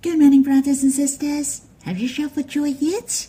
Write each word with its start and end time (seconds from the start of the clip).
Good 0.00 0.20
morning, 0.20 0.44
brothers 0.44 0.84
and 0.84 0.92
sisters. 0.92 1.62
Have 1.82 1.98
you 1.98 2.06
shouted 2.06 2.34
for 2.34 2.42
joy 2.44 2.68
yet? 2.78 3.26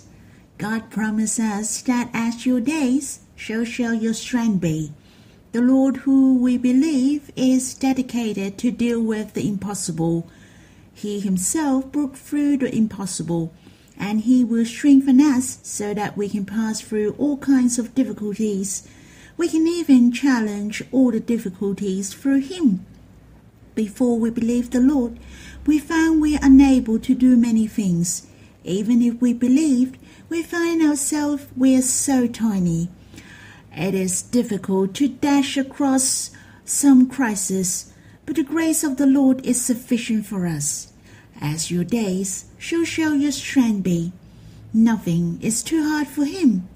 God 0.60 0.92
promised 0.92 1.40
us 1.40 1.82
that 1.82 2.12
as 2.14 2.46
your 2.46 2.60
days, 2.60 3.22
so 3.36 3.64
shall 3.64 3.96
your 3.96 4.14
strength 4.14 4.62
be. 4.62 4.94
The 5.52 5.64
Lord, 5.64 5.98
who 5.98 6.38
we 6.38 6.60
believe, 6.60 7.32
is 7.36 7.74
dedicated 7.74 8.60
to 8.60 8.70
deal 8.70 9.02
with 9.02 9.34
the 9.34 9.50
impossible. 9.50 10.30
He 10.94 11.20
himself 11.20 11.92
broke 11.92 12.16
through 12.16 12.58
the 12.58 12.76
impossible, 12.76 13.52
and 13.98 14.22
he 14.22 14.44
will 14.44 14.64
strengthen 14.64 15.20
us 15.20 15.58
so 15.64 15.96
that 15.96 16.16
we 16.16 16.30
can 16.30 16.46
pass 16.46 16.82
through 16.82 17.16
all 17.18 17.38
kinds 17.38 17.80
of 17.80 17.96
difficulties. 17.96 18.88
We 19.38 19.48
can 19.48 19.66
even 19.66 20.12
challenge 20.12 20.84
all 20.92 21.10
the 21.10 21.20
difficulties 21.20 22.14
through 22.14 22.42
him. 22.42 22.86
Before 23.80 24.20
we 24.20 24.30
believe 24.30 24.72
the 24.72 24.82
Lord, 24.82 25.18
we 25.66 25.80
found 25.80 26.20
we 26.20 26.36
are 26.36 26.44
unable 26.44 27.00
to 27.00 27.16
do 27.16 27.38
many 27.38 27.66
things. 27.66 28.28
Even 28.66 29.02
if 29.02 29.22
we 29.22 29.32
believed, 29.32 29.98
we 30.28 30.44
find 30.44 30.82
ourselves 30.82 31.48
we 31.56 31.78
are 31.78 31.82
so 31.82 32.28
tiny. 32.28 32.90
It 33.74 33.94
is 33.96 34.22
difficult 34.22 34.94
to 34.96 35.08
dash 35.08 35.56
across 35.56 36.32
some 36.66 37.08
crisis, 37.08 37.94
but 38.26 38.36
the 38.36 38.44
grace 38.44 38.84
of 38.84 38.98
the 38.98 39.08
Lord 39.08 39.46
is 39.46 39.64
sufficient 39.64 40.26
for 40.26 40.46
us. 40.46 40.92
As 41.40 41.72
your 41.72 41.86
days, 41.86 42.52
so 42.60 42.84
shall 42.84 43.16
your 43.16 43.32
strength 43.32 43.84
be. 43.84 44.12
Nothing 44.74 45.40
is 45.42 45.64
too 45.64 45.88
hard 45.88 46.10
for 46.10 46.26
Him. 46.26 46.68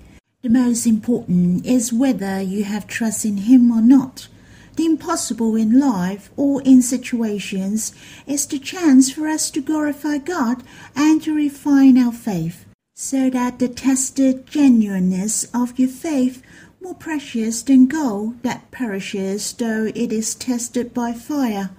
The 0.42 0.48
most 0.48 0.86
important 0.86 1.66
is 1.66 1.92
whether 1.92 2.40
you 2.40 2.64
have 2.64 2.88
trust 2.88 3.26
in 3.26 3.40
Him 3.52 3.74
or 3.74 3.82
not. 3.82 4.30
The 4.76 4.86
impossible 4.86 5.56
in 5.56 5.80
life 5.80 6.32
or 6.36 6.62
in 6.64 6.82
situations 6.82 7.94
is 8.26 8.48
the 8.48 8.58
chance 8.58 9.12
for 9.12 9.28
us 9.28 9.52
to 9.52 9.62
glorify 9.62 10.18
God 10.18 10.64
and 10.96 11.22
to 11.22 11.36
refine 11.36 11.96
our 11.98 12.12
faith, 12.12 12.66
so 12.96 13.30
that 13.30 13.60
the 13.60 13.68
tested 13.68 14.48
genuineness 14.48 15.44
of 15.54 15.78
your 15.78 15.90
faith 15.90 16.42
more 16.82 16.96
precious 16.96 17.62
than 17.62 17.86
gold 17.86 18.42
that 18.42 18.72
perishes 18.72 19.54
though 19.54 19.92
it 19.94 20.12
is 20.12 20.34
tested 20.34 20.92
by 20.92 21.14
fire. 21.14 21.70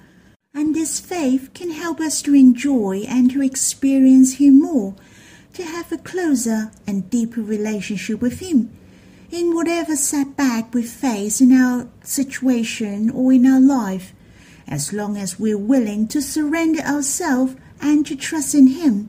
And 0.55 0.73
this 0.73 1.01
faith 1.01 1.51
can 1.53 1.73
help 1.73 1.99
us 1.99 2.23
to 2.23 2.35
enjoy 2.35 3.05
and 3.09 3.29
to 3.33 3.43
experience 3.43 4.35
Him 4.35 4.61
more, 4.61 4.95
to 5.55 5.65
have 5.65 5.91
a 5.91 5.99
closer 5.99 6.71
and 6.87 7.11
deeper 7.11 7.43
relationship 7.43 8.21
with 8.21 8.39
Him 8.39 8.71
in 9.35 9.53
whatever 9.53 9.97
setback 9.97 10.73
we 10.73 10.83
face 10.85 11.41
in 11.41 11.53
our 11.53 11.89
situation 12.05 13.11
or 13.11 13.33
in 13.33 13.45
our 13.45 13.61
life, 13.61 14.15
as 14.69 14.93
long 14.93 15.17
as 15.17 15.41
we're 15.41 15.59
willing 15.59 16.07
to 16.07 16.23
surrender 16.23 16.81
ourselves 16.83 17.57
and 17.81 18.07
to 18.07 18.15
trust 18.15 18.55
in 18.55 18.69
Him, 18.69 19.09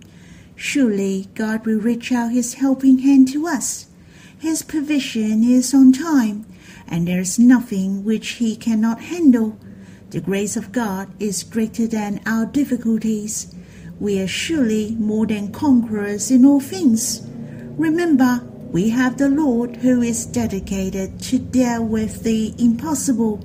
surely 0.56 1.28
God 1.36 1.64
will 1.68 1.80
reach 1.80 2.12
out 2.12 2.32
His 2.32 2.56
helping 2.56 3.00
hand 3.00 3.28
to 3.34 3.46
us. 3.46 3.86
His 4.40 4.64
provision 4.64 5.44
is 5.44 5.76
on 5.76 5.94
time, 5.94 6.48
and 6.88 7.08
there 7.08 7.20
is 7.20 7.38
nothing 7.38 8.04
which 8.04 8.30
He 8.30 8.56
cannot 8.56 9.02
handle. 9.02 9.60
The 10.10 10.22
grace 10.22 10.58
of 10.58 10.72
God 10.72 11.08
is 11.20 11.44
greater 11.44 11.86
than 11.86 12.20
our 12.26 12.48
difficulties. 12.48 13.54
We 14.00 14.20
are 14.20 14.28
surely 14.28 14.96
more 14.96 15.28
than 15.28 15.52
conquerors 15.52 16.32
in 16.32 16.46
all 16.46 16.60
things. 16.60 17.22
Remember, 17.78 18.42
we 18.76 18.90
have 18.90 19.18
the 19.18 19.30
Lord 19.30 19.78
who 19.78 20.02
is 20.02 20.26
dedicated 20.26 21.22
to 21.22 21.40
deal 21.40 21.82
with 21.82 22.24
the 22.24 22.54
impossible. 22.62 23.40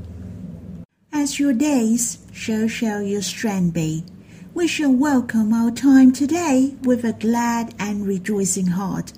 As 1.13 1.39
your 1.39 1.53
days, 1.53 2.19
so 2.35 2.67
shall 2.67 3.01
your 3.01 3.23
strength 3.23 3.73
be. 3.73 4.05
We 4.55 4.67
shall 4.67 4.93
welcome 4.93 5.53
our 5.53 5.71
time 5.71 6.11
today 6.11 6.75
with 6.83 7.05
a 7.05 7.13
glad 7.13 7.77
and 7.79 8.09
rejoicing 8.09 8.67
heart. 8.67 9.13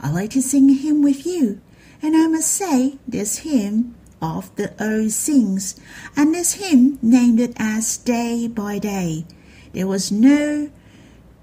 I 0.00 0.10
like 0.10 0.30
to 0.30 0.42
sing 0.42 0.68
a 0.68 0.74
hymn 0.74 1.00
with 1.00 1.24
you, 1.24 1.60
and 2.02 2.16
I 2.16 2.26
must 2.26 2.50
say 2.50 2.98
this 3.06 3.38
hymn 3.38 3.94
of 4.20 4.52
the 4.56 4.72
old 4.84 5.12
sings, 5.12 5.76
and 6.16 6.34
this 6.34 6.54
hymn 6.54 6.98
named 7.02 7.38
it 7.38 7.52
as 7.56 7.98
Day 7.98 8.48
by 8.48 8.80
Day. 8.80 9.24
There 9.72 9.86
was 9.86 10.10
no 10.10 10.72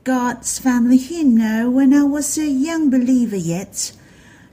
God's 0.03 0.59
family 0.59 0.97
hymnal 0.97 1.72
when 1.72 1.94
I 1.94 2.03
was 2.03 2.38
a 2.38 2.46
young 2.46 2.90
believer 2.90 3.38
yet. 3.38 3.94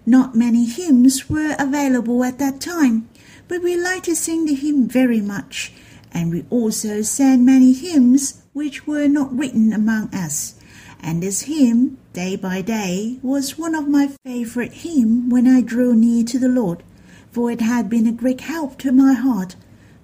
Not 0.06 0.36
many 0.36 0.64
hymns 0.64 1.28
were 1.28 1.56
available 1.58 2.22
at 2.22 2.38
that 2.38 2.60
time, 2.60 3.08
but 3.48 3.60
we 3.60 3.74
liked 3.74 4.04
to 4.04 4.14
sing 4.14 4.46
the 4.46 4.54
hymn 4.54 4.86
very 4.86 5.20
much, 5.20 5.72
and 6.12 6.30
we 6.30 6.44
also 6.50 7.02
sang 7.02 7.44
many 7.44 7.72
hymns 7.72 8.44
which 8.52 8.86
were 8.86 9.08
not 9.08 9.36
written 9.36 9.72
among 9.72 10.14
us. 10.14 10.54
And 11.02 11.20
this 11.20 11.42
hymn, 11.42 11.98
Day 12.12 12.36
by 12.36 12.62
Day, 12.62 13.18
was 13.20 13.58
one 13.58 13.74
of 13.74 13.88
my 13.88 14.10
favorite 14.24 14.72
hymns 14.72 15.32
when 15.32 15.48
I 15.48 15.62
drew 15.62 15.96
near 15.96 16.22
to 16.26 16.38
the 16.38 16.48
Lord, 16.48 16.84
for 17.32 17.50
it 17.50 17.60
had 17.60 17.90
been 17.90 18.06
a 18.06 18.12
great 18.12 18.42
help 18.42 18.78
to 18.78 18.92
my 18.92 19.14
heart. 19.14 19.56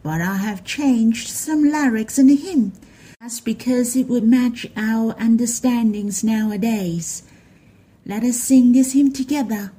But 0.03 0.21
I 0.21 0.39
have 0.39 0.65
changed 0.65 1.29
some 1.29 1.71
lyrics 1.71 2.19
in 2.19 2.27
the 2.27 2.35
hymn 2.35 2.73
that's 3.21 3.41
because 3.41 3.97
it 3.97 4.09
would 4.09 4.25
match 4.25 4.67
our 4.77 5.15
understandings 5.19 6.23
nowadays. 6.23 7.23
Let 8.05 8.23
us 8.23 8.39
sing 8.39 8.73
this 8.73 8.93
hymn 8.93 9.13
together. 9.13 9.73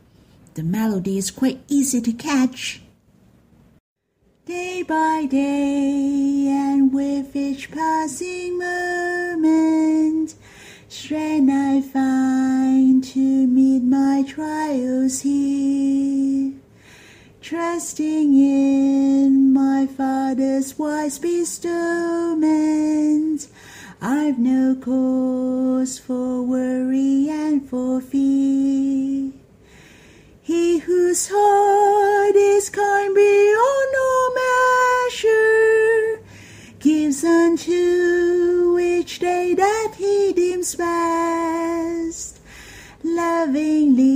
The 0.55 0.63
melody 0.63 1.17
is 1.17 1.29
quite 1.31 1.61
easy 1.67 2.01
to 2.01 2.11
catch. 2.13 2.81
Day 4.45 4.81
by 4.81 5.27
day, 5.29 6.47
and 6.49 6.91
with 6.91 7.35
each 7.35 7.69
passing 7.71 8.57
moment, 8.57 10.33
strength 10.89 11.51
I 11.53 11.81
find 11.81 13.03
to 13.03 13.19
meet 13.47 13.83
my 13.83 14.23
trials 14.27 15.21
here. 15.21 16.53
Trusting 17.41 18.33
in 18.33 19.47
Father's 19.87 20.77
wise 20.77 21.17
bestowment, 21.19 22.47
I've 24.01 24.37
no 24.37 24.75
cause 24.75 25.97
for 25.97 26.43
worry 26.43 27.29
and 27.29 27.67
for 27.67 28.01
fear. 28.01 29.31
He 30.41 30.77
whose 30.79 31.29
heart 31.31 32.35
is 32.35 32.69
kind 32.69 33.15
beyond 33.15 33.95
all 33.99 34.33
measure 34.43 36.21
gives 36.79 37.23
unto 37.23 38.77
each 38.79 39.19
day 39.19 39.53
that 39.53 39.95
he 39.97 40.33
deems 40.33 40.75
best. 40.75 42.39
Lovingly 43.03 44.07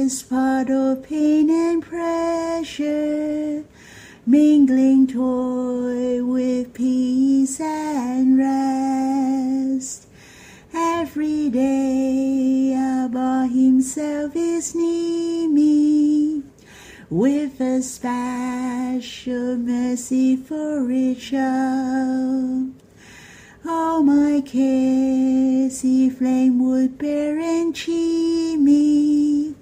is 0.00 0.22
part 0.22 0.70
of 0.70 1.02
pain 1.04 1.48
and 1.50 1.82
pressure, 1.82 3.43
mingling 4.34 5.06
toy 5.06 6.20
with 6.24 6.74
peace 6.74 7.60
and 7.60 8.36
rest. 8.36 10.08
Every 10.74 11.48
day 11.50 12.74
Abba 12.76 13.46
himself 13.46 14.34
is 14.34 14.74
near 14.74 15.48
me 15.48 16.42
with 17.08 17.60
a 17.60 17.80
special 17.80 19.56
mercy 19.56 20.34
for 20.34 20.90
each. 20.90 21.32
All 21.32 22.72
oh, 23.66 24.02
my 24.02 24.40
cares 24.40 25.82
he 25.82 26.10
flame 26.10 26.58
would 26.58 26.98
bear 26.98 27.38
and 27.38 27.72
cheer 27.72 28.58
me. 28.58 29.53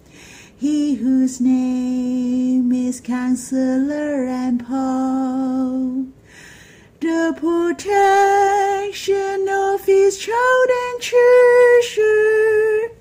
He 0.63 0.95
whose 0.95 1.41
name 1.41 2.71
is 2.71 3.01
Counselor 3.01 4.27
and 4.27 4.65
Paul 4.65 6.07
the 7.01 7.35
protection 7.37 7.89
of 9.51 9.85
his 9.85 10.19
child 10.19 10.71
and 10.87 11.03
treasure. 11.03 12.93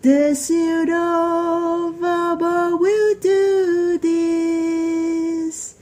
The 0.00 0.34
seed 0.34 0.88
of 0.88 2.02
Abba 2.02 2.78
will 2.80 3.14
do 3.16 3.98
this. 3.98 5.74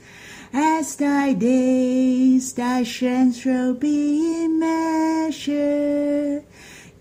As 0.51 0.97
thy 0.97 1.31
days, 1.31 2.51
thy 2.51 2.83
strength 2.83 3.37
shall 3.37 3.73
be 3.73 4.43
in 4.43 4.59
measure. 4.59 6.43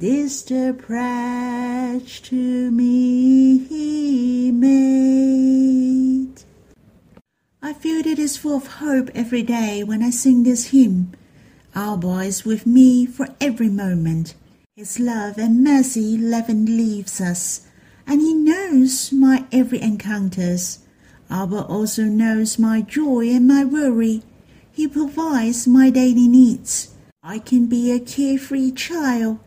This 0.03 0.43
the 0.43 0.77
pledge 0.77 2.23
to 2.23 2.73
me 2.73 3.59
he 3.59 4.51
made. 4.51 6.43
I 7.63 7.73
feel 7.73 8.05
it 8.05 8.19
is 8.19 8.37
full 8.37 8.57
of 8.57 8.67
hope 8.83 9.11
every 9.15 9.45
day 9.45 9.85
when 9.85 10.03
I 10.03 10.11
sing 10.11 10.43
this 10.43 10.71
hymn. 10.71 11.13
Our 11.77 11.97
boy 11.97 12.25
is 12.25 12.45
with 12.45 12.67
me 12.67 13.07
for 13.07 13.29
every 13.41 13.69
moment. 13.69 14.35
His 14.75 14.99
love 14.99 15.39
and 15.39 15.63
mercy 15.63 16.17
never 16.17 16.53
leaves 16.53 17.21
us, 17.21 17.69
and 18.05 18.21
he 18.21 18.35
knows 18.35 19.13
my 19.13 19.45
every 19.53 19.81
encounters. 19.81 20.81
Abba 21.31 21.63
also 21.67 22.07
knows 22.07 22.59
my 22.59 22.81
joy 22.81 23.29
and 23.29 23.47
my 23.47 23.65
worry. 23.65 24.25
He 24.73 24.89
provides 24.89 25.69
my 25.69 25.91
daily 25.91 26.27
needs. 26.27 26.93
I 27.23 27.39
can 27.39 27.69
be 27.69 27.93
a 27.93 28.01
carefree 28.01 28.73
child. 28.73 29.39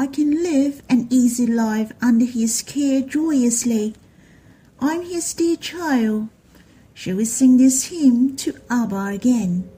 I 0.00 0.06
can 0.06 0.42
live 0.42 0.82
an 0.88 1.08
easy 1.10 1.46
life 1.46 1.92
under 2.00 2.24
his 2.24 2.62
care 2.62 3.02
joyously. 3.02 3.94
I'm 4.80 5.02
his 5.02 5.34
dear 5.34 5.56
child. 5.56 6.30
Shall 6.94 7.16
we 7.16 7.26
sing 7.26 7.58
this 7.58 7.84
hymn 7.88 8.34
to 8.36 8.54
Abba 8.70 9.08
again? 9.12 9.68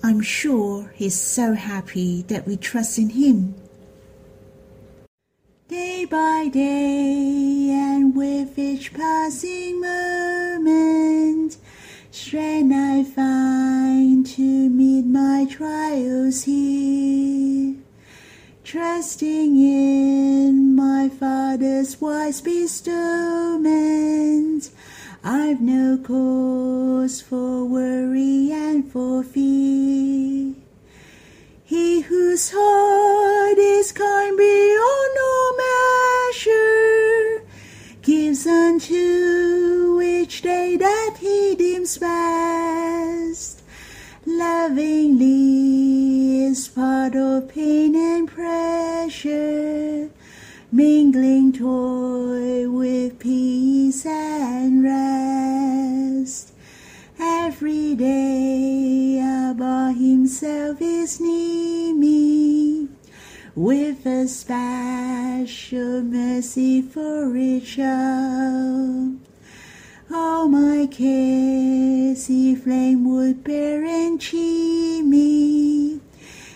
I'm 0.00 0.20
sure 0.20 0.92
he's 0.94 1.20
so 1.20 1.54
happy 1.54 2.22
that 2.28 2.46
we 2.46 2.56
trust 2.56 2.98
in 2.98 3.08
him. 3.08 3.56
Day 5.66 6.04
by 6.04 6.50
day, 6.52 7.70
and 7.72 8.14
with 8.14 8.56
each 8.56 8.94
passing 8.94 9.80
moment, 9.80 11.56
strength 12.12 12.72
I 12.72 13.02
find 13.02 14.24
to 14.24 14.70
meet 14.70 15.04
my 15.04 15.48
trials 15.50 16.44
here. 16.44 17.33
Trusting 18.74 19.54
in 19.56 20.74
my 20.74 21.08
Father's 21.08 22.00
wise 22.00 22.40
bestowment, 22.40 23.62
I've 25.22 25.60
no 25.60 25.96
cause 25.98 27.20
for 27.20 27.66
worry 27.66 28.50
and 28.50 28.90
for 28.90 29.22
fear. 29.22 30.54
He 31.62 32.00
whose 32.00 32.50
heart 32.52 33.58
is 33.58 33.92
kind 33.92 34.36
beyond 34.36 35.18
all 35.22 35.56
measure 36.26 37.44
gives 38.02 38.44
unto 38.44 40.00
each 40.02 40.42
day 40.42 40.76
that 40.78 41.18
he 41.20 41.54
deems 41.54 41.96
best. 41.96 43.62
Lovingly 44.26 45.34
is 46.46 46.66
part 46.66 47.14
of 47.14 47.48
pain 47.50 47.94
mingling 50.70 51.52
toy 51.52 52.68
with 52.68 53.18
peace 53.18 54.04
and 54.04 54.84
rest. 54.84 56.52
Every 57.18 57.94
day 57.94 59.18
Abba 59.20 59.92
himself 59.92 60.82
is 60.82 61.20
near 61.20 61.94
me 61.94 62.88
with 63.54 64.04
a 64.04 64.26
special 64.28 66.02
mercy 66.02 66.82
for 66.82 67.36
each 67.36 67.76
child. 67.76 69.20
All 70.12 70.48
my 70.48 70.86
cares 70.90 72.26
he 72.26 72.54
flame 72.54 73.08
would 73.08 73.42
bear 73.42 73.84
and 73.84 74.20
cheer 74.20 75.02
me. 75.02 76.03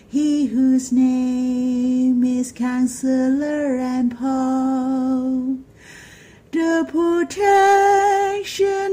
He 0.09 0.47
whose 0.47 0.91
name 0.91 2.25
is 2.25 2.51
Counselor 2.53 3.77
and 3.77 4.17
Paul 4.17 5.59
the 6.51 6.87
protection 6.89 7.39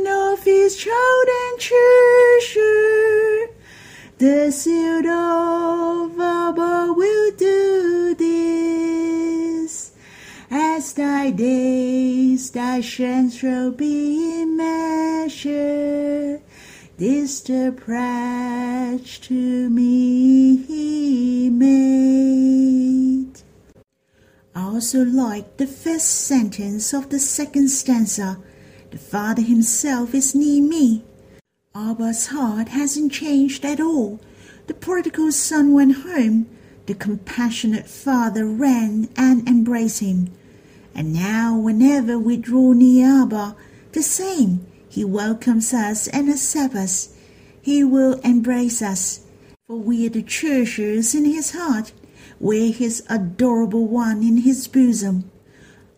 of 0.07 0.43
his 0.43 0.75
child 0.75 1.27
and 1.41 1.59
treasure. 1.59 3.47
The 4.17 4.51
seal 4.51 5.07
of 5.07 6.19
Abba 6.19 6.93
will 6.93 7.31
do 7.31 8.13
this. 8.15 9.93
As 10.51 10.93
thy 10.93 11.31
days, 11.31 12.51
thy 12.51 12.81
strength 12.81 13.35
shall 13.35 13.71
be 13.71 14.41
in 14.41 14.57
measure. 14.57 16.41
This 16.97 17.41
the 17.41 17.75
pledge 17.75 19.19
to 19.27 19.69
me 19.69 20.55
he 20.55 21.49
made. 21.49 23.41
I 24.55 24.61
also 24.61 25.03
like 25.03 25.57
the 25.57 25.67
first 25.67 26.07
sentence 26.07 26.93
of 26.93 27.09
the 27.09 27.19
second 27.19 27.67
stanza. 27.67 28.37
The 28.91 28.97
Father 28.97 29.41
Himself 29.41 30.15
is 30.15 30.33
near 30.33 30.63
me. 30.63 31.03
Abba's 31.75 32.27
heart 32.27 32.69
hasn't 32.69 33.11
changed 33.11 33.65
at 33.65 33.81
all. 33.81 34.21
The 34.67 34.73
prodigal 34.73 35.33
son 35.33 35.73
went 35.73 35.97
home. 35.97 36.47
The 36.85 36.95
compassionate 36.95 37.89
father 37.89 38.45
ran 38.45 39.09
and 39.17 39.45
embraced 39.49 39.99
him. 39.99 40.29
And 40.93 41.13
now, 41.13 41.57
whenever 41.57 42.17
we 42.17 42.37
draw 42.37 42.71
near 42.71 43.23
Abba, 43.23 43.57
the 43.91 44.01
same, 44.01 44.65
He 44.95 45.05
welcomes 45.05 45.73
us 45.73 46.07
and 46.07 46.29
accepts 46.29 46.75
us. 46.75 47.17
He 47.61 47.83
will 47.83 48.13
embrace 48.21 48.81
us, 48.81 49.21
for 49.67 49.77
we 49.77 50.07
are 50.07 50.09
the 50.09 50.23
treasures 50.23 51.13
in 51.13 51.25
His 51.25 51.51
heart 51.51 51.91
We're 52.39 52.73
his 52.73 53.03
adorable 53.09 53.87
one 53.87 54.21
in 54.21 54.37
his 54.37 54.67
bosom. 54.67 55.31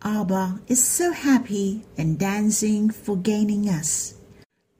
Abba 0.02 0.60
is 0.68 0.82
so 0.82 1.12
happy 1.12 1.82
and 1.96 2.18
dancing 2.18 2.90
for 2.90 3.16
gaining 3.16 3.68
us. 3.68 4.14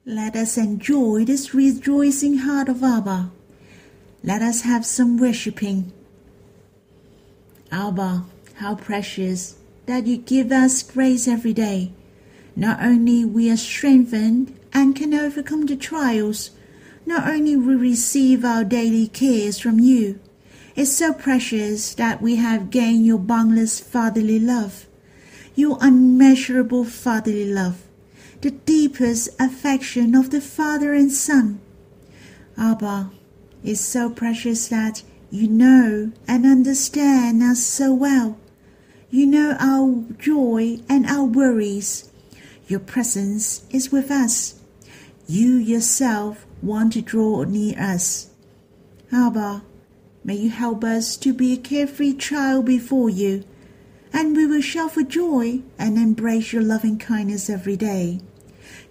Let 0.06 0.36
us 0.36 0.56
enjoy 0.56 1.24
this 1.24 1.52
rejoicing 1.54 2.38
heart 2.38 2.68
of 2.68 2.82
Abba. 2.82 3.30
Let 4.22 4.42
us 4.42 4.62
have 4.62 4.86
some 4.86 5.18
worshipping. 5.18 5.92
Abba, 7.72 8.24
how 8.54 8.76
precious 8.76 9.56
that 9.86 10.06
you 10.06 10.16
give 10.16 10.52
us 10.52 10.82
grace 10.82 11.26
every 11.26 11.52
day. 11.52 11.92
Not 12.58 12.82
only 12.82 13.24
we 13.24 13.48
are 13.52 13.56
strengthened 13.56 14.52
and 14.72 14.96
can 14.96 15.14
overcome 15.14 15.66
the 15.66 15.76
trials, 15.76 16.50
not 17.06 17.28
only 17.28 17.54
we 17.54 17.76
receive 17.76 18.44
our 18.44 18.64
daily 18.64 19.06
cares 19.06 19.60
from 19.60 19.78
you, 19.78 20.18
it's 20.74 20.90
so 20.90 21.12
precious 21.12 21.94
that 21.94 22.20
we 22.20 22.34
have 22.34 22.70
gained 22.70 23.06
your 23.06 23.20
boundless 23.20 23.78
fatherly 23.78 24.40
love, 24.40 24.86
your 25.54 25.78
unmeasurable 25.80 26.84
fatherly 26.84 27.48
love, 27.48 27.84
the 28.40 28.50
deepest 28.50 29.28
affection 29.38 30.16
of 30.16 30.30
the 30.30 30.40
Father 30.40 30.92
and 30.92 31.12
Son. 31.12 31.60
Abba, 32.56 33.12
it's 33.62 33.80
so 33.80 34.10
precious 34.10 34.66
that 34.66 35.04
you 35.30 35.46
know 35.46 36.10
and 36.26 36.44
understand 36.44 37.40
us 37.40 37.62
so 37.62 37.94
well. 37.94 38.36
You 39.10 39.26
know 39.26 39.56
our 39.60 40.02
joy 40.18 40.80
and 40.88 41.06
our 41.06 41.22
worries. 41.22 42.10
Your 42.68 42.80
presence 42.80 43.64
is 43.70 43.90
with 43.90 44.10
us. 44.10 44.60
You 45.26 45.56
yourself 45.56 46.46
want 46.62 46.92
to 46.92 47.02
draw 47.02 47.44
near 47.44 47.78
us. 47.80 48.30
Abba, 49.10 49.62
may 50.22 50.34
you 50.34 50.50
help 50.50 50.84
us 50.84 51.16
to 51.16 51.32
be 51.32 51.54
a 51.54 51.56
carefree 51.56 52.14
child 52.14 52.66
before 52.66 53.08
you, 53.08 53.44
and 54.12 54.36
we 54.36 54.46
will 54.46 54.60
shout 54.60 54.92
for 54.92 55.02
joy 55.02 55.62
and 55.78 55.96
embrace 55.96 56.52
your 56.52 56.62
loving 56.62 56.98
kindness 56.98 57.48
every 57.48 57.76
day, 57.76 58.20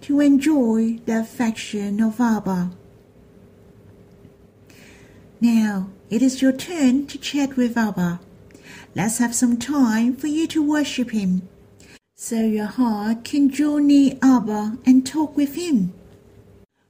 to 0.00 0.18
enjoy 0.18 0.98
the 1.06 1.20
affection 1.20 2.00
of 2.02 2.20
Abba. 2.20 2.72
Now 5.40 5.90
it 6.10 6.20
is 6.20 6.42
your 6.42 6.52
turn 6.52 7.06
to 7.06 7.18
chat 7.18 7.56
with 7.56 7.76
Abba. 7.76 8.18
Let's 8.96 9.18
have 9.18 9.36
some 9.36 9.56
time 9.56 10.16
for 10.16 10.26
you 10.26 10.48
to 10.48 10.68
worship 10.68 11.10
Him, 11.10 11.48
so 12.20 12.40
your 12.40 12.66
heart 12.66 13.22
can 13.22 13.46
near 13.86 14.18
Abba 14.20 14.76
and 14.84 15.06
talk 15.06 15.36
with 15.36 15.54
Him. 15.54 15.92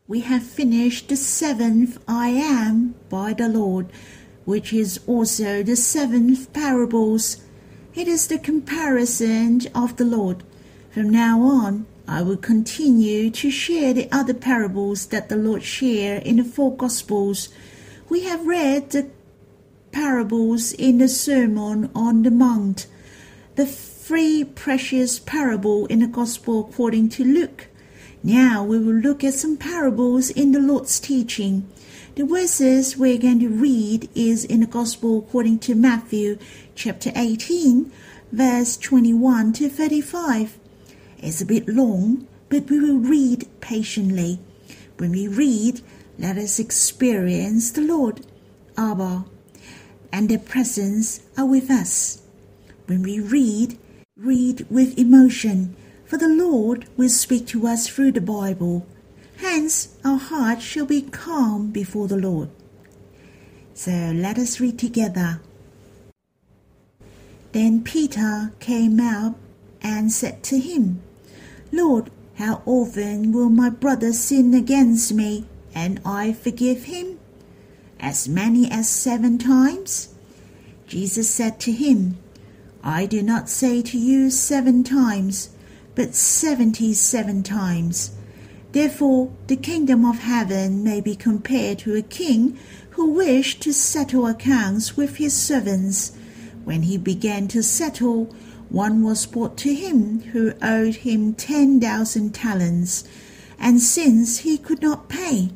We 0.07 0.21
have 0.21 0.43
finished 0.43 1.11
the 1.11 1.17
seventh 1.17 1.99
I 2.09 2.29
Am 2.29 2.95
by 3.11 3.35
the 3.35 3.47
Lord, 3.47 3.93
which 4.47 4.73
is 4.73 5.01
also 5.07 5.63
the 5.63 5.77
seventh 5.77 6.51
parables. 6.55 7.45
It 7.95 8.09
is 8.09 8.29
the 8.29 8.39
comparison 8.39 9.61
of 9.75 9.99
the 9.99 10.07
Lord. 10.07 10.45
From 10.93 11.11
now 11.11 11.43
on, 11.43 11.85
I 12.09 12.23
will 12.23 12.39
continue 12.39 13.29
to 13.33 13.51
share 13.51 13.93
the 13.93 14.11
other 14.11 14.33
parables 14.33 15.09
that 15.09 15.29
the 15.29 15.37
Lord 15.37 15.63
shared 15.63 16.23
in 16.23 16.37
the 16.37 16.45
four 16.45 16.75
Gospels. 16.75 17.51
We 18.09 18.23
have 18.23 18.47
read 18.47 18.93
the 18.93 19.11
parables 19.93 20.73
in 20.73 20.97
the 20.97 21.09
Sermon 21.09 21.91
on 21.95 22.23
the 22.23 22.31
Mount, 22.31 22.87
the 23.59 23.67
three 23.67 24.45
precious 24.45 25.19
parable 25.19 25.85
in 25.87 25.99
the 25.99 26.07
Gospel 26.07 26.61
according 26.61 27.09
to 27.09 27.25
Luke. 27.25 27.67
Now 28.23 28.63
we 28.63 28.79
will 28.79 28.95
look 28.95 29.25
at 29.25 29.35
some 29.35 29.57
parables 29.57 30.31
in 30.31 30.53
the 30.53 30.61
Lord's 30.61 31.01
teaching. 31.01 31.69
The 32.15 32.25
verses 32.25 32.97
we're 32.97 33.19
going 33.19 33.41
to 33.41 33.49
read 33.49 34.09
is 34.15 34.45
in 34.45 34.61
the 34.61 34.69
Gospel 34.69 35.19
according 35.19 35.59
to 35.67 35.75
Matthew 35.75 36.39
chapter 36.77 37.11
18, 37.17 37.91
verse 38.31 38.77
21 38.77 39.55
to 39.55 39.69
35. 39.69 40.57
It's 41.19 41.41
a 41.41 41.45
bit 41.45 41.69
long, 41.69 42.29
but 42.51 42.71
we 42.71 42.79
will 42.79 43.01
read 43.01 43.49
patiently. 43.61 44.39
When 44.99 45.11
we 45.11 45.27
read, 45.27 45.81
let 46.17 46.39
us 46.39 46.61
experience 46.61 47.73
the 47.73 47.81
Lord, 47.81 48.25
Abba, 48.77 49.25
and 50.13 50.29
their 50.29 50.39
presence 50.39 51.23
are 51.37 51.45
with 51.45 51.73
us. 51.73 52.23
When 52.89 53.03
we 53.03 53.21
read, 53.21 53.79
read 54.17 54.67
with 54.71 54.99
emotion, 54.99 55.77
for 56.07 56.17
the 56.17 56.27
Lord 56.27 56.87
will 56.97 57.11
speak 57.11 57.47
to 57.49 57.67
us 57.67 57.87
through 57.87 58.13
the 58.13 58.23
Bible. 58.23 58.87
Hence, 59.37 59.95
our 60.07 60.17
heart 60.17 60.63
shall 60.63 60.87
be 60.87 61.03
calm 61.03 61.71
before 61.71 62.09
the 62.09 62.17
Lord. 62.17 62.49
So 63.75 63.91
let 63.93 64.39
us 64.39 64.59
read 64.59 64.79
together. 64.79 65.43
Then 67.53 67.85
Peter 67.85 68.55
came 68.59 68.99
out 69.01 69.35
and 69.83 70.11
said 70.11 70.43
to 70.45 70.59
him, 70.59 71.03
Lord, 71.71 72.11
how 72.37 72.63
often 72.65 73.33
will 73.33 73.51
my 73.51 73.69
brother 73.69 74.15
sin 74.15 74.55
against 74.55 75.13
me, 75.13 75.45
and 75.75 76.01
I 76.07 76.33
forgive 76.33 76.85
him? 76.85 77.19
As 78.01 78.31
many 78.31 78.71
as 78.71 78.89
seven 78.89 79.37
times? 79.37 80.15
Jesus 80.87 81.29
said 81.29 81.61
to 81.61 81.73
him, 81.73 82.17
I 82.91 83.05
do 83.05 83.21
not 83.21 83.51
say 83.51 83.83
to 83.83 83.99
you 83.99 84.31
seven 84.31 84.83
times, 84.83 85.51
but 85.95 86.15
seventy 86.15 86.95
seven 86.95 87.43
times. 87.43 88.13
Therefore, 88.73 89.31
the 89.47 89.57
kingdom 89.57 90.07
of 90.07 90.21
heaven 90.21 90.83
may 90.83 91.03
be 91.03 91.15
compared 91.15 91.81
to 91.81 91.97
a 91.97 92.01
king 92.01 92.59
who 92.93 93.11
wished 93.11 93.61
to 93.65 93.75
settle 93.75 94.27
accounts 94.27 94.97
with 94.97 95.17
his 95.17 95.35
servants. 95.35 96.13
When 96.65 96.85
he 96.85 96.97
began 96.97 97.47
to 97.49 97.63
settle, 97.63 98.35
one 98.71 99.03
was 99.03 99.27
brought 99.27 99.59
to 99.59 99.75
him 99.75 100.21
who 100.33 100.55
owed 100.63 100.95
him 100.95 101.35
ten 101.35 101.79
thousand 101.79 102.35
talents, 102.35 103.05
and 103.59 103.83
since 103.83 104.39
he 104.39 104.57
could 104.57 104.81
not 104.81 105.11
pay, 105.11 105.51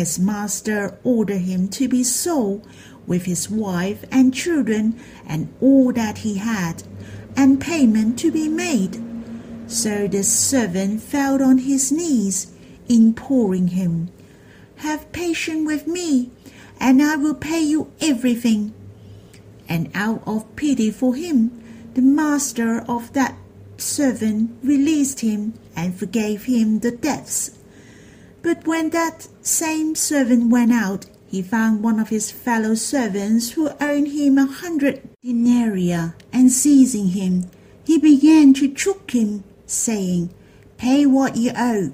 his 0.00 0.18
master 0.18 0.98
ordered 1.04 1.42
him 1.42 1.68
to 1.68 1.86
be 1.86 2.02
sold 2.02 2.66
with 3.06 3.26
his 3.26 3.50
wife 3.50 4.02
and 4.10 4.32
children 4.32 4.98
and 5.26 5.52
all 5.60 5.92
that 5.92 6.16
he 6.18 6.36
had, 6.36 6.82
and 7.36 7.60
payment 7.60 8.18
to 8.18 8.32
be 8.32 8.48
made. 8.48 8.98
So 9.66 10.08
the 10.08 10.22
servant 10.22 11.02
fell 11.02 11.42
on 11.42 11.58
his 11.58 11.92
knees, 11.92 12.50
imploring 12.88 13.68
him, 13.68 14.08
Have 14.76 15.12
patience 15.12 15.66
with 15.66 15.86
me, 15.86 16.30
and 16.80 17.02
I 17.02 17.16
will 17.16 17.34
pay 17.34 17.60
you 17.60 17.92
everything. 18.00 18.72
And 19.68 19.90
out 19.94 20.22
of 20.26 20.56
pity 20.56 20.90
for 20.90 21.14
him, 21.14 21.62
the 21.92 22.00
master 22.00 22.80
of 22.88 23.12
that 23.12 23.36
servant 23.76 24.56
released 24.62 25.20
him 25.20 25.52
and 25.76 25.94
forgave 25.94 26.44
him 26.44 26.78
the 26.78 26.90
debts. 26.90 27.59
But 28.42 28.66
when 28.66 28.90
that 28.90 29.28
same 29.42 29.94
servant 29.94 30.50
went 30.50 30.72
out, 30.72 31.06
he 31.26 31.42
found 31.42 31.82
one 31.82 32.00
of 32.00 32.08
his 32.08 32.30
fellow 32.30 32.74
servants 32.74 33.50
who 33.50 33.70
owed 33.80 34.08
him 34.08 34.38
a 34.38 34.46
hundred 34.46 35.08
denarii, 35.22 36.12
and 36.32 36.50
seizing 36.50 37.08
him, 37.08 37.50
he 37.84 37.98
began 37.98 38.54
to 38.54 38.72
choke 38.72 39.12
him, 39.12 39.44
saying, 39.66 40.30
Pay 40.76 41.06
what 41.06 41.36
you 41.36 41.52
owe. 41.56 41.92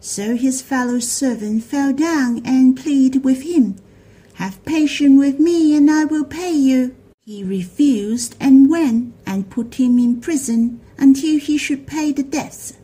So 0.00 0.36
his 0.36 0.60
fellow 0.60 0.98
servant 0.98 1.64
fell 1.64 1.92
down 1.92 2.42
and 2.44 2.76
pleaded 2.76 3.24
with 3.24 3.42
him, 3.42 3.76
Have 4.34 4.64
patience 4.64 5.18
with 5.18 5.38
me, 5.38 5.74
and 5.76 5.90
I 5.90 6.04
will 6.04 6.24
pay 6.24 6.52
you. 6.52 6.94
He 7.24 7.42
refused 7.42 8.36
and 8.38 8.68
went 8.68 9.14
and 9.24 9.48
put 9.48 9.76
him 9.76 9.98
in 9.98 10.20
prison 10.20 10.80
until 10.98 11.38
he 11.38 11.56
should 11.56 11.86
pay 11.86 12.12
the 12.12 12.22
debts. 12.22 12.74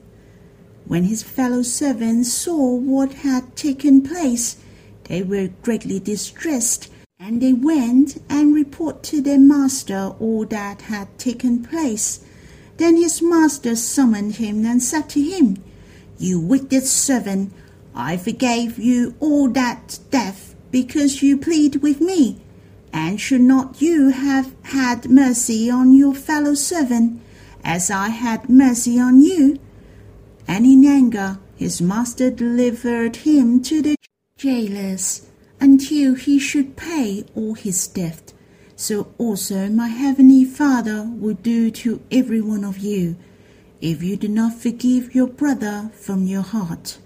When 0.90 1.04
his 1.04 1.23
fellow 1.23 1.62
servants 1.62 2.32
saw 2.32 2.75
what 2.75 3.12
had 3.23 3.54
taken 3.54 4.02
place, 4.02 4.56
they 5.04 5.23
were 5.23 5.50
greatly 5.62 6.00
distressed, 6.00 6.90
and 7.16 7.40
they 7.40 7.52
went 7.52 8.20
and 8.28 8.52
reported 8.52 9.04
to 9.04 9.20
their 9.20 9.38
master 9.38 10.14
all 10.18 10.44
that 10.47 10.82
had 10.82 11.16
taken 11.16 11.62
place. 11.62 12.25
Then 12.78 12.97
his 12.97 13.23
master 13.23 13.76
summoned 13.76 14.35
him 14.42 14.66
and 14.66 14.82
said 14.82 15.09
to 15.11 15.23
him, 15.23 15.62
You 16.18 16.40
wicked 16.40 16.82
servant, 16.82 17.52
I 17.94 18.16
forgave 18.16 18.76
you 18.76 19.14
all 19.20 19.49
that 19.50 20.00
debt 20.11 20.56
because 20.73 21.23
you 21.23 21.38
plead 21.38 21.76
with 21.82 22.00
me. 22.00 22.40
And 22.92 23.20
should 23.20 23.42
not 23.42 23.80
you 23.80 24.09
have 24.09 24.52
had 24.62 25.09
mercy 25.09 25.70
on 25.70 25.92
your 25.92 26.16
fellow 26.16 26.54
servant, 26.54 27.23
as 27.62 27.92
I 27.92 28.09
had 28.09 28.50
mercy 28.50 28.99
on 28.99 29.23
you? 29.23 29.61
And 30.47 30.66
in 30.66 30.85
anger 30.85 31.38
his 31.56 31.80
master 31.80 32.30
delivered 32.30 33.16
him 33.16 33.62
to 33.64 33.82
the 33.82 33.97
jailers 34.37 35.26
until 35.61 36.14
he 36.14 36.38
should 36.38 36.76
pay 36.76 37.25
all 37.35 37.54
his 37.54 37.87
debt. 37.87 38.32
So 38.76 39.12
also 39.18 39.68
my 39.68 39.88
heavenly 39.88 40.44
Father 40.44 41.06
will 41.06 41.35
do 41.35 41.70
to 41.82 42.00
every 42.11 42.40
one 42.40 42.64
of 42.64 42.78
you, 42.78 43.16
if 43.80 44.02
you 44.02 44.16
do 44.16 44.28
not 44.28 44.54
forgive 44.54 45.14
your 45.14 45.26
brother 45.26 45.90
from 45.94 46.26
your 46.26 46.42
heart. 46.42 46.99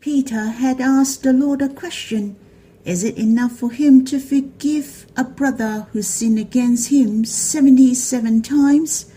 Peter 0.00 0.46
had 0.46 0.80
asked 0.80 1.22
the 1.22 1.32
Lord 1.32 1.62
a 1.62 1.68
question 1.68 2.36
is 2.84 3.04
it 3.04 3.18
enough 3.18 3.52
for 3.52 3.70
him 3.70 4.04
to 4.06 4.18
forgive 4.18 5.06
a 5.16 5.24
brother 5.24 5.86
who 5.92 6.00
sinned 6.00 6.38
against 6.38 6.88
him 6.88 7.24
77 7.26 8.40
times? 8.42 9.09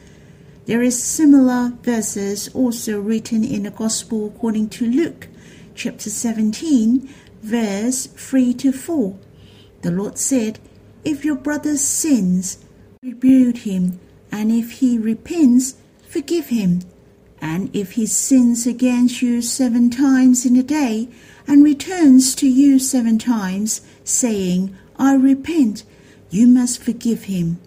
There 0.66 0.82
is 0.82 1.04
similar 1.04 1.74
verses 1.82 2.50
also 2.54 3.02
written 3.02 3.44
in 3.44 3.64
the 3.64 3.72
Gospel 3.72 4.28
according 4.28 4.70
to 4.70 4.86
Luke, 4.86 5.28
chapter 5.76 6.10
17, 6.10 7.14
verse 7.42 8.08
3 8.08 8.54
to 8.54 8.72
4. 8.72 9.18
The 9.82 9.92
Lord 9.92 10.18
said, 10.18 10.60
If 11.04 11.26
your 11.26 11.36
brother 11.36 11.76
sins, 11.76 12.60
rebuke 13.02 13.58
him, 13.58 14.00
and 14.32 14.52
if 14.52 14.80
he 14.80 14.98
repents, 14.98 15.76
forgive 16.08 16.48
him. 16.48 16.80
And 17.42 17.70
if 17.76 17.94
he 17.94 18.06
sins 18.06 18.66
against 18.66 19.22
you 19.22 19.42
seven 19.42 19.90
times 19.90 20.46
in 20.46 20.56
a 20.56 20.64
day, 20.64 21.10
and 21.46 21.62
returns 21.62 22.34
to 22.36 22.48
you 22.48 22.80
seven 22.80 23.20
times, 23.20 23.82
saying, 24.06 24.74
I 24.96 25.16
repent, 25.16 25.84
you 26.30 26.48
must 26.48 26.82
forgive 26.82 27.26
him. 27.26 27.60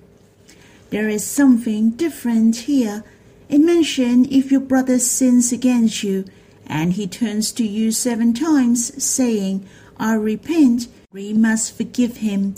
There 0.91 1.09
is 1.09 1.25
something 1.25 1.91
different 1.91 2.57
here. 2.57 3.05
It 3.49 3.59
mentions 3.59 4.29
if 4.31 4.51
your 4.51 4.61
brother 4.61 4.99
sins 4.99 5.53
against 5.53 6.03
you, 6.03 6.25
and 6.67 6.93
he 6.93 7.07
turns 7.07 7.53
to 7.53 7.67
you 7.67 7.93
seven 7.93 8.33
times, 8.35 9.03
saying, 9.03 9.67
I 9.99 10.15
repent, 10.15 10.89
we 11.13 11.33
must 11.33 11.77
forgive 11.77 12.19
him. 12.19 12.55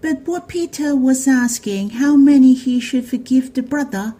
But 0.00 0.26
what 0.26 0.48
Peter 0.48 0.94
was 0.94 1.26
asking, 1.26 1.90
how 1.90 2.16
many 2.16 2.54
he 2.54 2.78
should 2.80 3.06
forgive 3.06 3.54
the 3.54 3.62
brother, 3.62 4.14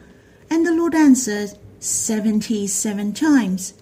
and 0.48 0.66
the 0.66 0.72
Lord 0.72 0.94
answered, 0.94 1.50
seventy 1.78 2.66
seven 2.66 3.12
times. 3.12 3.74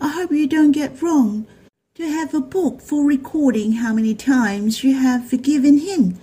I 0.00 0.08
hope 0.08 0.32
you 0.32 0.46
don't 0.46 0.72
get 0.72 1.00
wrong 1.00 1.46
to 1.94 2.06
have 2.06 2.34
a 2.34 2.40
book 2.40 2.82
for 2.82 3.04
recording 3.04 3.72
how 3.72 3.94
many 3.94 4.14
times 4.14 4.84
you 4.84 4.94
have 4.94 5.30
forgiven 5.30 5.78
him. 5.78 6.18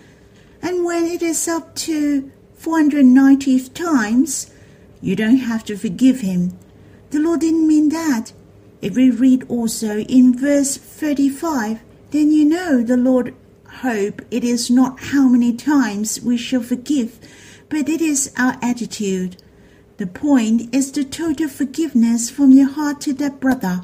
And 0.61 0.85
when 0.85 1.05
it 1.05 1.23
is 1.23 1.47
up 1.47 1.73
to 1.75 2.31
490 2.63 3.59
times, 3.71 4.49
you 5.01 5.17
don't 5.17 5.35
have 5.35 5.65
to 5.65 5.75
forgive 5.75 6.21
him. 6.21 6.57
The 7.09 7.19
Lord 7.19 7.41
didn't 7.41 7.67
mean 7.67 7.89
that. 7.89 8.31
If 8.81 8.95
we 8.95 9.09
read 9.09 9.43
also 9.49 9.99
in 9.99 10.39
verse 10.39 10.77
35, 10.77 11.81
then 12.11 12.31
you 12.31 12.45
know 12.45 12.81
the 12.81 12.95
Lord 12.95 13.35
hope 13.81 14.21
it 14.31 14.45
is 14.45 14.71
not 14.71 15.11
how 15.11 15.27
many 15.27 15.51
times 15.51 16.21
we 16.21 16.37
shall 16.37 16.63
forgive, 16.63 17.19
but 17.67 17.89
it 17.89 17.99
is 17.99 18.31
our 18.37 18.57
attitude. 18.61 19.35
The 19.97 20.07
point 20.07 20.73
is 20.73 20.89
the 20.89 21.03
total 21.03 21.49
forgiveness 21.49 22.29
from 22.29 22.51
your 22.51 22.69
heart 22.69 23.01
to 23.01 23.13
that 23.15 23.41
brother. 23.41 23.81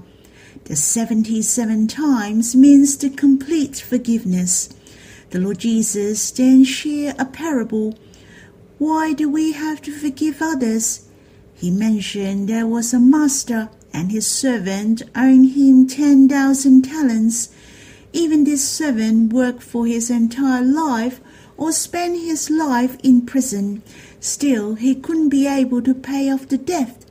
The 0.63 0.77
77 0.77 1.88
times 1.88 2.55
means 2.55 2.98
the 2.98 3.09
complete 3.09 3.81
forgiveness. 3.81 4.69
The 5.31 5.39
Lord 5.39 5.59
Jesus 5.59 6.31
then 6.31 6.63
shared 6.63 7.17
a 7.19 7.25
parable. 7.25 7.98
Why 8.79 9.12
do 9.12 9.27
we 9.27 9.51
have 9.51 9.81
to 9.81 9.91
forgive 9.91 10.41
others? 10.41 11.01
He 11.53 11.69
mentioned 11.69 12.48
there 12.48 12.65
was 12.65 12.93
a 12.93 13.00
master 13.00 13.69
and 13.93 14.09
his 14.09 14.25
servant 14.25 15.01
owed 15.17 15.50
him 15.51 15.86
10,000 15.86 16.81
talents. 16.83 17.50
Even 18.13 18.45
this 18.45 18.63
servant 18.63 19.33
worked 19.33 19.63
for 19.63 19.86
his 19.86 20.09
entire 20.09 20.63
life 20.63 21.19
or 21.57 21.74
spent 21.74 22.21
his 22.21 22.50
life 22.50 22.95
in 23.03 23.25
prison. 23.25 23.83
Still, 24.21 24.75
he 24.75 24.95
couldn't 24.95 25.27
be 25.27 25.45
able 25.45 25.81
to 25.81 25.93
pay 25.93 26.31
off 26.31 26.48
the 26.48 26.57
debt. 26.57 27.03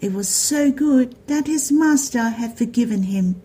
It 0.00 0.14
was 0.14 0.28
so 0.30 0.72
good 0.72 1.14
that 1.26 1.46
his 1.46 1.70
master 1.70 2.30
had 2.30 2.56
forgiven 2.56 3.02
him. 3.02 3.42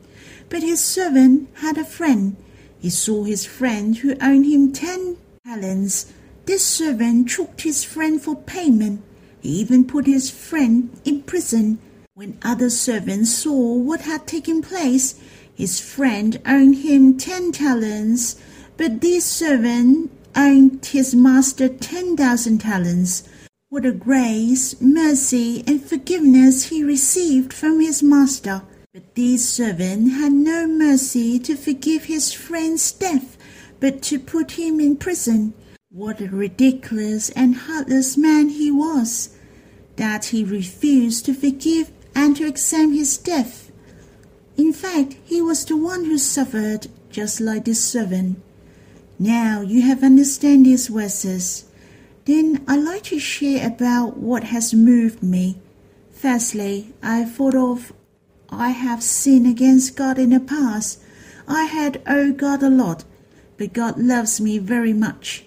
But 0.47 0.63
his 0.63 0.81
servant 0.81 1.49
had 1.55 1.77
a 1.77 1.83
friend. 1.83 2.37
He 2.79 2.89
saw 2.89 3.25
his 3.25 3.45
friend 3.45 3.97
who 3.97 4.15
owed 4.21 4.45
him 4.45 4.71
ten 4.71 5.17
talents. 5.45 6.13
This 6.45 6.63
servant 6.63 7.27
choked 7.27 7.61
his 7.61 7.83
friend 7.83 8.21
for 8.21 8.35
payment. 8.35 9.01
He 9.41 9.49
even 9.49 9.83
put 9.85 10.05
his 10.05 10.29
friend 10.29 10.91
in 11.03 11.23
prison. 11.23 11.79
When 12.13 12.37
other 12.43 12.69
servants 12.69 13.33
saw 13.33 13.73
what 13.73 14.01
had 14.01 14.27
taken 14.27 14.61
place, 14.61 15.15
his 15.55 15.79
friend 15.79 16.39
owed 16.45 16.75
him 16.75 17.17
ten 17.17 17.51
talents, 17.51 18.35
but 18.77 19.01
this 19.01 19.25
servant 19.25 20.11
owed 20.35 20.85
his 20.85 21.15
master 21.15 21.67
ten 21.67 22.15
thousand 22.15 22.59
talents. 22.59 23.23
What 23.69 23.85
a 23.85 23.91
grace, 23.91 24.79
mercy, 24.79 25.63
and 25.65 25.83
forgiveness 25.83 26.65
he 26.65 26.83
received 26.83 27.53
from 27.53 27.79
his 27.79 28.03
master. 28.03 28.61
But 28.93 29.15
this 29.15 29.49
servant 29.49 30.11
had 30.11 30.31
no 30.31 30.67
mercy 30.67 31.39
to 31.39 31.55
forgive 31.55 32.05
his 32.05 32.31
friend's 32.33 32.91
death, 32.91 33.35
but 33.79 34.03
to 34.03 34.19
put 34.19 34.51
him 34.51 34.79
in 34.79 34.95
prison. 34.95 35.53
What 35.95 36.19
a 36.19 36.27
ridiculous 36.27 37.29
and 37.29 37.55
heartless 37.55 38.17
man 38.17 38.49
he 38.49 38.69
was, 38.69 39.29
that 39.95 40.25
he 40.25 40.43
refused 40.43 41.23
to 41.25 41.33
forgive 41.33 41.89
and 42.13 42.35
to 42.35 42.45
accept 42.45 42.91
his 42.91 43.15
death. 43.15 43.71
In 44.57 44.73
fact, 44.73 45.15
he 45.23 45.41
was 45.41 45.63
the 45.63 45.77
one 45.77 46.03
who 46.03 46.17
suffered, 46.17 46.87
just 47.09 47.39
like 47.39 47.63
this 47.63 47.81
servant. 47.81 48.41
Now 49.17 49.61
you 49.61 49.83
have 49.83 50.03
understand 50.03 50.65
these 50.65 50.89
verses. 50.89 51.63
Then 52.25 52.65
I'd 52.67 52.83
like 52.83 53.03
to 53.03 53.17
share 53.17 53.65
about 53.65 54.17
what 54.17 54.43
has 54.43 54.73
moved 54.73 55.23
me. 55.23 55.61
Firstly, 56.11 56.93
I 57.01 57.23
thought 57.23 57.55
of 57.55 57.93
I 58.49 58.71
have 58.71 59.01
sinned 59.01 59.47
against 59.47 59.95
God 59.95 60.19
in 60.19 60.31
the 60.31 60.41
past. 60.41 60.99
I 61.47 61.63
had 61.63 62.01
owed 62.05 62.35
God 62.35 62.63
a 62.63 62.69
lot, 62.69 63.05
but 63.55 63.71
God 63.71 63.97
loves 63.97 64.41
me 64.41 64.57
very 64.57 64.91
much. 64.91 65.45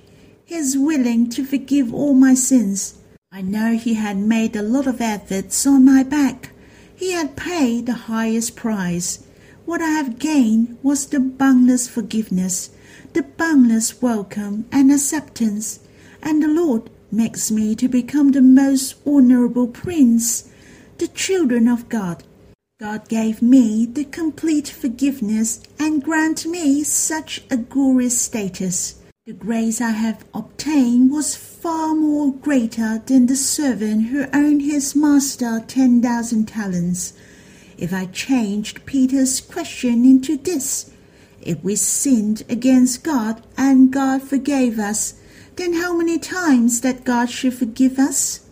He 0.48 0.54
is 0.54 0.78
willing 0.78 1.28
to 1.32 1.44
forgive 1.44 1.92
all 1.92 2.14
my 2.14 2.32
sins. 2.32 2.94
I 3.30 3.42
know 3.42 3.76
He 3.76 3.92
had 3.92 4.16
made 4.16 4.56
a 4.56 4.62
lot 4.62 4.86
of 4.86 4.98
efforts 4.98 5.66
on 5.66 5.84
my 5.84 6.02
back. 6.02 6.52
He 6.96 7.12
had 7.12 7.36
paid 7.36 7.84
the 7.84 8.08
highest 8.08 8.56
price. 8.56 9.22
What 9.66 9.82
I 9.82 9.90
have 9.90 10.18
gained 10.18 10.78
was 10.82 11.04
the 11.04 11.20
boundless 11.20 11.86
forgiveness, 11.86 12.70
the 13.12 13.24
boundless 13.24 14.00
welcome 14.00 14.64
and 14.72 14.90
acceptance, 14.90 15.80
and 16.22 16.42
the 16.42 16.48
Lord 16.48 16.88
makes 17.12 17.50
me 17.50 17.74
to 17.74 17.86
become 17.86 18.32
the 18.32 18.40
most 18.40 18.94
honorable 19.06 19.68
prince, 19.68 20.48
the 20.96 21.08
children 21.08 21.68
of 21.68 21.90
God. 21.90 22.24
God 22.80 23.06
gave 23.10 23.42
me 23.42 23.84
the 23.84 24.06
complete 24.06 24.68
forgiveness 24.68 25.60
and 25.78 26.02
grant 26.02 26.46
me 26.46 26.84
such 26.84 27.42
a 27.50 27.58
glorious 27.58 28.18
status. 28.18 28.97
The 29.28 29.34
grace 29.34 29.82
I 29.82 29.90
have 29.90 30.24
obtained 30.32 31.10
was 31.10 31.36
far 31.36 31.94
more 31.94 32.32
greater 32.32 33.02
than 33.04 33.26
the 33.26 33.36
servant 33.36 34.06
who 34.06 34.24
owed 34.32 34.62
his 34.62 34.96
master 34.96 35.62
ten 35.68 36.00
thousand 36.00 36.46
talents. 36.48 37.12
If 37.76 37.92
I 37.92 38.06
changed 38.06 38.86
Peter's 38.86 39.42
question 39.42 40.06
into 40.06 40.38
this, 40.38 40.92
if 41.42 41.62
we 41.62 41.76
sinned 41.76 42.42
against 42.48 43.04
God 43.04 43.46
and 43.58 43.92
God 43.92 44.22
forgave 44.22 44.78
us, 44.78 45.20
then 45.56 45.74
how 45.74 45.94
many 45.94 46.18
times 46.18 46.80
that 46.80 47.04
God 47.04 47.28
should 47.28 47.52
forgive 47.52 47.98
us? 47.98 48.48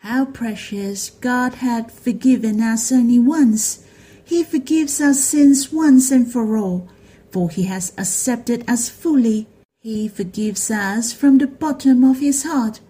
How 0.00 0.26
precious 0.26 1.08
God 1.08 1.54
had 1.64 1.90
forgiven 1.90 2.60
us 2.60 2.92
only 2.92 3.18
once. 3.18 3.86
He 4.22 4.44
forgives 4.44 5.00
our 5.00 5.14
sins 5.14 5.72
once 5.72 6.10
and 6.10 6.30
for 6.30 6.58
all, 6.58 6.90
for 7.30 7.48
He 7.48 7.62
has 7.62 7.94
accepted 7.96 8.68
us 8.68 8.90
fully. 8.90 9.46
He 9.82 10.08
forgives 10.08 10.70
us 10.70 11.14
from 11.14 11.38
the 11.38 11.46
bottom 11.46 12.04
of 12.04 12.20
His 12.20 12.42
heart. 12.42 12.80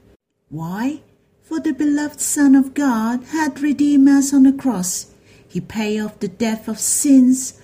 Why? 0.48 1.02
For 1.40 1.60
the 1.60 1.72
beloved 1.72 2.20
Son 2.20 2.56
of 2.56 2.74
God 2.74 3.22
had 3.26 3.60
redeemed 3.60 4.08
us 4.08 4.34
on 4.34 4.42
the 4.42 4.52
cross. 4.52 5.06
He 5.46 5.60
paid 5.60 6.00
off 6.00 6.18
the 6.18 6.26
debt 6.26 6.66
of 6.66 6.80
sins. 6.80 7.60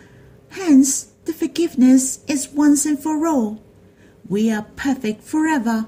Hence, 0.51 1.09
the 1.25 1.33
forgiveness 1.33 2.21
is 2.29 2.51
once 2.51 2.87
and 2.87 3.01
for 3.01 3.27
all. 3.27 3.61
We 4.29 4.49
are 4.53 4.63
perfect 4.77 5.25
forever. 5.25 5.87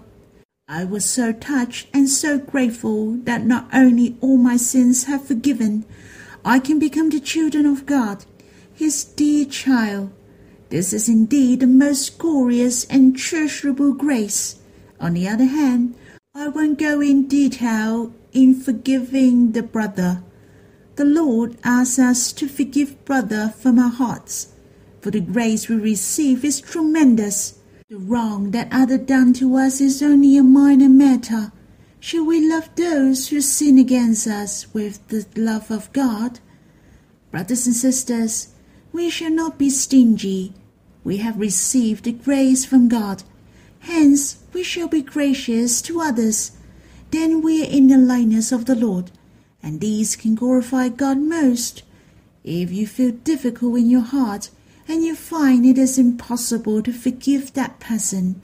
I 0.67 0.83
was 0.83 1.05
so 1.05 1.33
touched 1.33 1.87
and 1.95 2.09
so 2.09 2.39
grateful 2.39 3.13
that 3.19 3.47
not 3.47 3.69
only 3.73 4.17
all 4.21 4.37
my 4.37 4.57
sins 4.57 5.05
have 5.05 5.25
forgiven, 5.25 5.85
I 6.45 6.59
can 6.59 6.81
become 6.81 7.11
the 7.11 7.21
children 7.21 7.67
of 7.67 7.87
God, 7.87 8.25
His 8.75 9.05
dear 9.05 9.45
child. 9.45 10.11
This 10.71 10.93
is 10.93 11.09
indeed 11.09 11.61
the 11.61 11.67
most 11.67 12.19
glorious 12.19 12.85
and 12.85 13.17
treasurable 13.17 13.95
grace. 13.95 14.57
On 15.01 15.15
the 15.15 15.27
other 15.27 15.47
hand, 15.47 15.95
I 16.35 16.49
won't 16.49 16.79
go 16.79 17.01
in 17.01 17.27
detail 17.27 18.13
in 18.33 18.55
forgiving 18.55 19.53
the 19.53 19.63
brother. 19.63 20.23
The 20.97 21.05
Lord 21.05 21.57
asks 21.65 21.99
us 21.99 22.33
to 22.33 22.49
forgive 22.49 23.05
brother 23.05 23.55
from 23.57 23.79
our 23.79 23.91
hearts, 23.91 24.53
for 25.01 25.11
the 25.11 25.21
grace 25.21 25.69
we 25.69 25.77
receive 25.77 26.45
is 26.45 26.61
tremendous. 26.61 27.59
The 27.89 27.97
wrong 27.97 28.51
that 28.51 28.69
other 28.71 28.99
done 28.99 29.33
to 29.35 29.57
us 29.57 29.81
is 29.81 30.03
only 30.03 30.37
a 30.37 30.43
minor 30.43 30.91
matter. 30.91 31.53
Should 32.01 32.27
we 32.27 32.47
love 32.47 32.69
those 32.77 33.29
who 33.29 33.41
sin 33.41 33.79
against 33.79 34.27
us 34.27 34.73
with 34.75 35.07
the 35.09 35.27
love 35.35 35.71
of 35.71 35.93
God? 35.93 36.41
Brothers 37.31 37.67
and 37.67 37.75
sisters, 37.75 38.49
we 38.99 39.09
shall 39.09 39.31
not 39.31 39.57
be 39.57 39.71
stingy. 39.71 40.53
We 41.05 41.19
have 41.19 41.39
received 41.39 42.03
the 42.03 42.11
grace 42.11 42.65
from 42.65 42.89
God. 42.89 43.23
Hence, 43.79 44.39
we 44.53 44.65
shall 44.65 44.89
be 44.89 45.03
gracious 45.03 45.81
to 45.83 46.01
others. 46.01 46.51
Then 47.13 47.41
we 47.41 47.63
are 47.63 47.71
in 47.71 47.87
the 47.87 47.97
likeness 47.97 48.51
of 48.51 48.65
the 48.65 48.75
Lord, 48.75 49.13
and 49.63 49.81
these 49.81 50.17
can 50.17 50.35
glorify 50.35 50.89
God 50.89 51.19
most. 51.19 51.85
If 52.43 52.73
you 52.73 52.89
feel 52.89 53.13
difficult 53.13 53.79
in 53.79 53.89
your 53.89 54.01
heart, 54.17 54.51
and 54.89 55.05
you 55.05 55.15
find 55.15 55.65
it 55.65 55.79
is 55.79 55.97
impossible 55.97 56.83
to 56.83 56.93
forgive 56.93 57.53
that 57.53 57.79
person, 57.79 58.43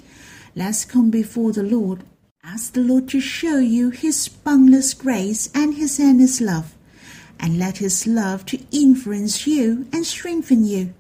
let's 0.55 0.85
come 0.85 1.11
before 1.11 1.51
the 1.51 1.65
Lord. 1.65 2.05
Ask 2.45 2.75
the 2.75 2.81
Lord 2.81 3.09
to 3.09 3.19
show 3.19 3.59
you 3.59 3.91
His 3.91 4.29
boundless 4.29 4.95
grace 4.95 5.51
and 5.53 5.75
His 5.75 5.99
endless 5.99 6.41
love, 6.41 6.77
and 7.39 7.59
let 7.59 7.79
His 7.79 8.07
love 8.07 8.47
to 8.47 8.59
influence 8.71 9.47
you 9.47 9.87
and 9.93 10.07
strengthen 10.07 10.65
you. 10.65 10.95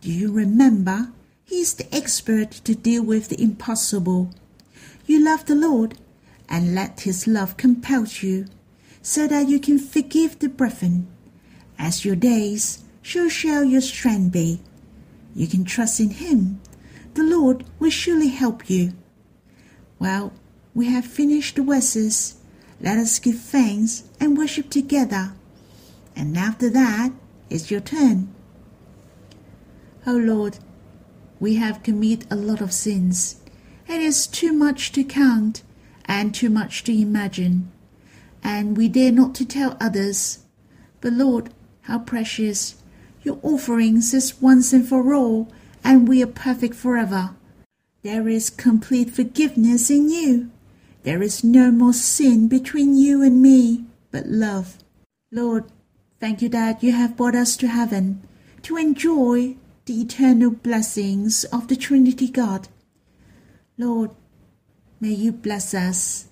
Do 0.00 0.12
you 0.12 0.32
remember? 0.32 1.12
He 1.44 1.60
is 1.60 1.74
the 1.74 1.92
expert 1.94 2.50
to 2.50 2.74
deal 2.74 3.02
with 3.02 3.28
the 3.28 3.42
impossible. 3.42 4.30
You 5.06 5.24
love 5.24 5.46
the 5.46 5.54
Lord, 5.54 5.96
and 6.48 6.74
let 6.74 7.00
His 7.00 7.26
love 7.26 7.56
compel 7.56 8.04
you, 8.04 8.46
so 9.02 9.26
that 9.26 9.48
you 9.48 9.58
can 9.58 9.78
forgive 9.78 10.38
the 10.38 10.48
brethren. 10.48 11.08
As 11.78 12.04
your 12.04 12.16
days, 12.16 12.84
so 13.02 13.28
shall 13.28 13.64
your 13.64 13.80
strength 13.80 14.32
be. 14.32 14.60
You 15.34 15.46
can 15.46 15.64
trust 15.64 16.00
in 16.00 16.10
Him. 16.10 16.60
The 17.14 17.22
Lord 17.22 17.64
will 17.78 17.90
surely 17.90 18.28
help 18.28 18.68
you. 18.68 18.92
Well, 19.98 20.32
we 20.74 20.86
have 20.86 21.06
finished 21.06 21.56
the 21.56 21.62
verses. 21.62 22.36
Let 22.80 22.98
us 22.98 23.18
give 23.18 23.40
thanks 23.40 24.04
and 24.20 24.36
worship 24.36 24.70
together. 24.70 25.32
And 26.18 26.36
after 26.36 26.68
that, 26.70 27.12
it's 27.48 27.70
your 27.70 27.80
turn. 27.80 28.34
Oh 30.04 30.16
Lord, 30.16 30.58
we 31.38 31.54
have 31.54 31.84
committed 31.84 32.26
a 32.28 32.34
lot 32.34 32.60
of 32.60 32.72
sins. 32.72 33.40
It 33.86 34.00
is 34.00 34.26
too 34.26 34.52
much 34.52 34.90
to 34.92 35.04
count 35.04 35.62
and 36.06 36.34
too 36.34 36.50
much 36.50 36.82
to 36.84 36.92
imagine. 36.92 37.70
And 38.42 38.76
we 38.76 38.88
dare 38.88 39.12
not 39.12 39.36
to 39.36 39.46
tell 39.46 39.76
others. 39.80 40.40
But 41.00 41.12
Lord, 41.12 41.50
how 41.82 42.00
precious 42.00 42.74
your 43.22 43.38
offerings 43.42 44.12
is 44.12 44.42
once 44.42 44.72
and 44.72 44.86
for 44.88 45.14
all, 45.14 45.48
and 45.84 46.08
we 46.08 46.20
are 46.20 46.26
perfect 46.26 46.74
forever. 46.74 47.36
There 48.02 48.28
is 48.28 48.50
complete 48.50 49.10
forgiveness 49.10 49.88
in 49.88 50.10
you. 50.10 50.50
There 51.04 51.22
is 51.22 51.44
no 51.44 51.70
more 51.70 51.92
sin 51.92 52.48
between 52.48 52.96
you 52.96 53.22
and 53.22 53.40
me, 53.40 53.84
but 54.10 54.26
love. 54.26 54.78
Lord, 55.30 55.64
thank 56.20 56.42
you 56.42 56.48
that 56.48 56.82
you 56.82 56.92
have 56.92 57.16
brought 57.16 57.34
us 57.34 57.56
to 57.56 57.68
heaven 57.68 58.26
to 58.62 58.76
enjoy 58.76 59.56
the 59.86 60.00
eternal 60.00 60.50
blessings 60.50 61.44
of 61.44 61.68
the 61.68 61.76
Trinity 61.76 62.28
God. 62.28 62.68
Lord, 63.76 64.10
may 65.00 65.12
you 65.12 65.32
bless 65.32 65.74
us 65.74 66.28